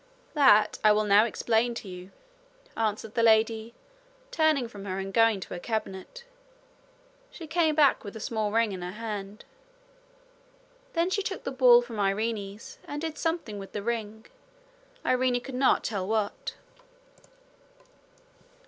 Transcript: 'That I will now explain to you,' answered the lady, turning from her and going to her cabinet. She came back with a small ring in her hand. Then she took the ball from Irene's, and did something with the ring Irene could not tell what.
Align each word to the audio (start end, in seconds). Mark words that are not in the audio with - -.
'That 0.33 0.79
I 0.83 0.91
will 0.91 1.03
now 1.03 1.25
explain 1.25 1.75
to 1.75 1.87
you,' 1.87 2.09
answered 2.75 3.13
the 3.13 3.21
lady, 3.21 3.75
turning 4.31 4.67
from 4.67 4.85
her 4.85 4.97
and 4.97 5.13
going 5.13 5.39
to 5.41 5.49
her 5.49 5.59
cabinet. 5.59 6.25
She 7.29 7.45
came 7.45 7.75
back 7.75 8.03
with 8.03 8.15
a 8.15 8.19
small 8.19 8.51
ring 8.51 8.71
in 8.71 8.81
her 8.81 8.93
hand. 8.93 9.45
Then 10.93 11.11
she 11.11 11.21
took 11.21 11.43
the 11.43 11.51
ball 11.51 11.83
from 11.83 11.99
Irene's, 11.99 12.79
and 12.85 12.99
did 12.99 13.19
something 13.19 13.59
with 13.59 13.73
the 13.73 13.83
ring 13.83 14.25
Irene 15.05 15.39
could 15.39 15.53
not 15.53 15.83
tell 15.83 16.07
what. 16.07 16.55